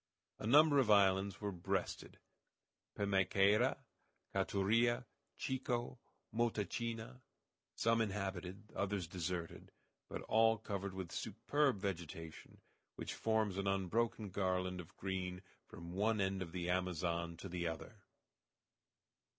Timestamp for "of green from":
14.81-15.91